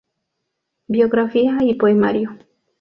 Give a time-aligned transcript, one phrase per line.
[0.87, 2.35] Biografía y Poemario".